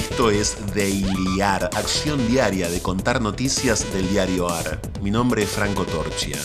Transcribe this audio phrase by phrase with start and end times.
[0.00, 4.80] Esto es Daily AR, acción diaria de contar noticias del diario AR.
[5.02, 6.38] Mi nombre es Franco Torchia.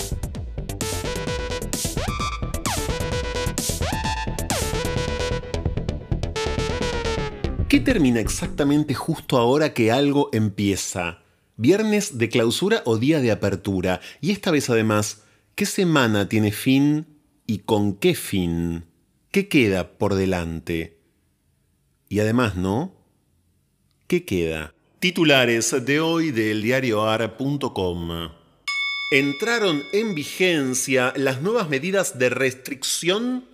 [7.69, 11.23] ¿Qué termina exactamente justo ahora que algo empieza?
[11.55, 14.01] ¿Viernes de clausura o día de apertura?
[14.19, 15.23] Y esta vez además,
[15.55, 17.07] ¿qué semana tiene fin
[17.47, 18.83] y con qué fin?
[19.31, 20.99] ¿Qué queda por delante?
[22.09, 23.04] Y además, ¿no?
[24.07, 24.75] ¿Qué queda?
[24.99, 28.29] Titulares de hoy del diarioar.com.
[29.11, 33.45] Entraron en vigencia las nuevas medidas de restricción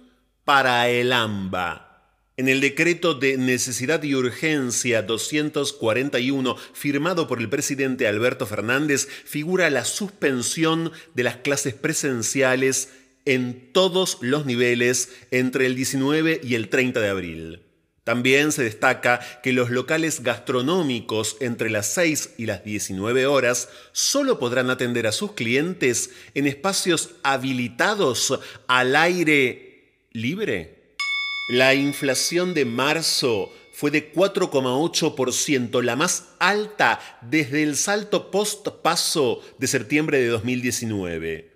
[0.44, 2.04] para el AMBA.
[2.36, 9.70] En el decreto de necesidad y urgencia 241, firmado por el presidente Alberto Fernández, figura
[9.70, 12.90] la suspensión de las clases presenciales
[13.24, 17.71] en todos los niveles entre el 19 y el 30 de abril.
[18.04, 24.40] También se destaca que los locales gastronómicos entre las 6 y las 19 horas solo
[24.40, 30.96] podrán atender a sus clientes en espacios habilitados al aire libre.
[31.50, 39.68] La inflación de marzo fue de 4,8%, la más alta desde el salto post-paso de
[39.68, 41.51] septiembre de 2019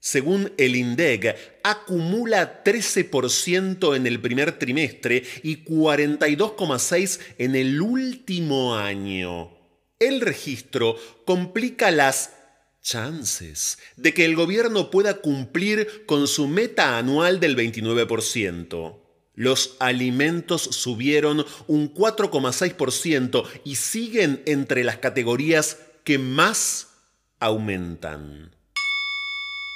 [0.00, 9.50] según el INDEC, acumula 13% en el primer trimestre y 42,6% en el último año.
[9.98, 12.32] El registro complica las
[12.80, 18.96] chances de que el gobierno pueda cumplir con su meta anual del 29%.
[19.34, 26.88] Los alimentos subieron un 4,6% y siguen entre las categorías que más
[27.38, 28.59] aumentan.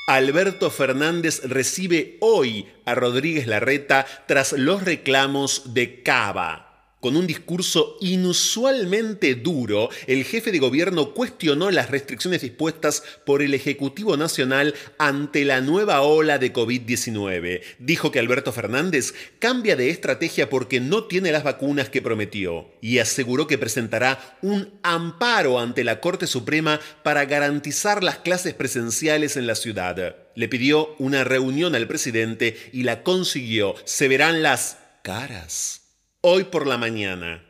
[0.07, 6.74] Alberto Fernández recibe hoy a Rodríguez Larreta tras los reclamos de Cava.
[7.05, 13.53] Con un discurso inusualmente duro, el jefe de gobierno cuestionó las restricciones dispuestas por el
[13.53, 17.61] Ejecutivo Nacional ante la nueva ola de COVID-19.
[17.79, 23.01] Dijo que Alberto Fernández cambia de estrategia porque no tiene las vacunas que prometió y
[23.01, 29.47] aseguró que presentará un amparo ante la Corte Suprema para garantizar las clases presenciales en
[29.47, 30.17] la ciudad.
[30.35, 33.75] Le pidió una reunión al presidente y la consiguió.
[33.85, 35.84] Se verán las caras
[36.27, 37.45] hoy por la mañana.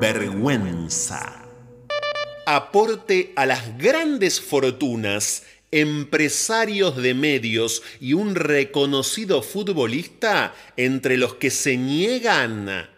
[0.00, 1.44] Vergüenza.
[2.46, 11.50] Aporte a las grandes fortunas, empresarios de medios y un reconocido futbolista entre los que
[11.50, 12.88] se niegan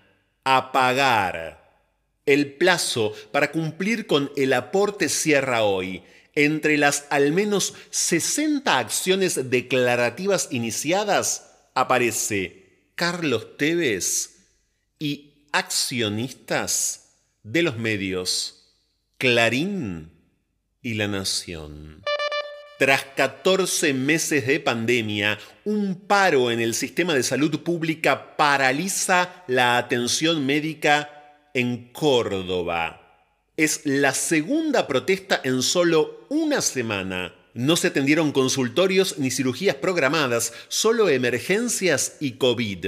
[0.44, 1.82] a pagar.
[2.26, 6.04] El plazo para cumplir con el aporte cierra hoy.
[6.36, 12.59] Entre las al menos 60 acciones declarativas iniciadas aparece
[13.00, 14.44] Carlos Tevez
[14.98, 18.76] y accionistas de los medios
[19.16, 20.10] Clarín
[20.82, 22.02] y La Nación.
[22.78, 29.78] Tras 14 meses de pandemia, un paro en el sistema de salud pública paraliza la
[29.78, 33.24] atención médica en Córdoba.
[33.56, 40.52] Es la segunda protesta en solo una semana no se atendieron consultorios ni cirugías programadas,
[40.68, 42.86] solo emergencias y COVID.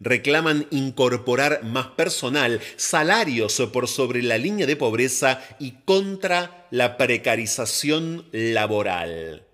[0.00, 8.26] Reclaman incorporar más personal, salarios por sobre la línea de pobreza y contra la precarización
[8.32, 9.44] laboral.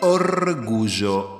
[0.00, 1.36] Orgullo.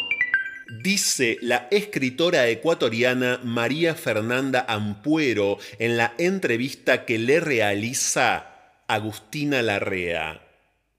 [0.83, 10.46] Dice la escritora ecuatoriana María Fernanda Ampuero en la entrevista que le realiza Agustina Larrea.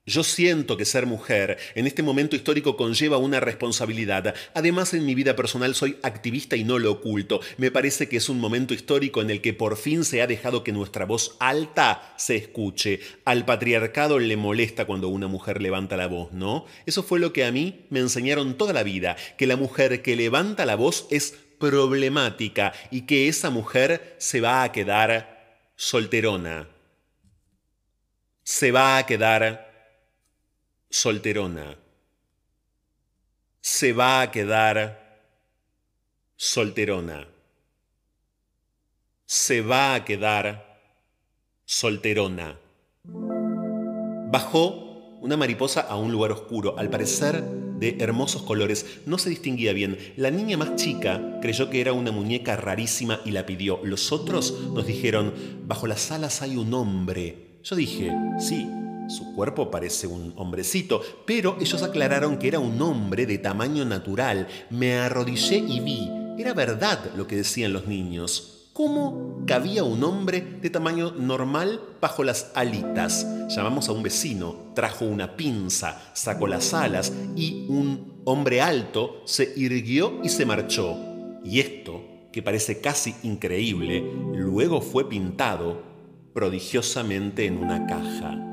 [0.08, 4.34] Yo siento que ser mujer en este momento histórico conlleva una responsabilidad.
[4.54, 7.40] Además, en mi vida personal soy activista y no lo oculto.
[7.58, 10.64] Me parece que es un momento histórico en el que por fin se ha dejado
[10.64, 13.00] que nuestra voz alta se escuche.
[13.26, 16.64] Al patriarcado le molesta cuando una mujer levanta la voz, ¿no?
[16.86, 20.16] Eso fue lo que a mí me enseñaron toda la vida, que la mujer que
[20.16, 26.66] levanta la voz es problemática y que esa mujer se va a quedar solterona.
[28.42, 29.67] Se va a quedar
[30.90, 31.76] solterona.
[33.60, 35.22] Se va a quedar
[36.36, 37.26] solterona.
[39.26, 40.80] Se va a quedar
[41.64, 42.58] solterona.
[44.30, 49.00] Bajó una mariposa a un lugar oscuro, al parecer de hermosos colores.
[49.06, 49.98] No se distinguía bien.
[50.16, 53.80] La niña más chica creyó que era una muñeca rarísima y la pidió.
[53.84, 55.34] Los otros nos dijeron,
[55.66, 57.58] bajo las alas hay un hombre.
[57.62, 58.66] Yo dije, sí,
[59.08, 64.46] su cuerpo parece un hombrecito, pero ellos aclararon que era un hombre de tamaño natural.
[64.70, 68.70] Me arrodillé y vi Era verdad lo que decían los niños.
[68.74, 73.26] ¿Cómo cabía un hombre de tamaño normal bajo las alitas?
[73.48, 79.52] Llamamos a un vecino, trajo una pinza, sacó las alas y un hombre alto se
[79.56, 80.96] irguió y se marchó.
[81.42, 84.00] Y esto, que parece casi increíble,
[84.34, 85.82] luego fue pintado
[86.32, 88.47] prodigiosamente en una caja.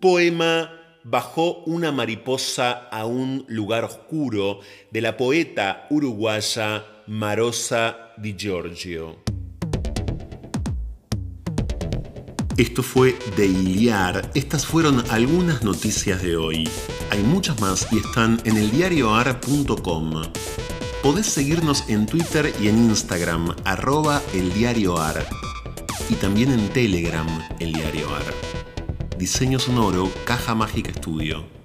[0.00, 0.78] Poema
[1.10, 4.60] Bajó una mariposa a un lugar oscuro
[4.90, 9.16] de la poeta uruguaya Marosa Di Giorgio.
[12.58, 14.30] Esto fue de Iliar.
[14.34, 16.68] Estas fueron algunas noticias de hoy.
[17.10, 20.24] Hay muchas más y están en eldiarioar.com.
[21.02, 25.26] Podés seguirnos en Twitter y en Instagram, arroba eldiarioar.
[26.10, 27.28] Y también en Telegram,
[27.60, 28.57] el Diario Ar.
[29.18, 31.57] Diseño sonoro, Caja Mágica Estudio.